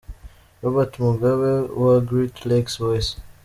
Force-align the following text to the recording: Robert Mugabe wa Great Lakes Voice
Robert 0.61 0.93
Mugabe 1.03 1.51
wa 1.83 1.93
Great 2.09 2.35
Lakes 2.49 2.75
Voice 2.83 3.11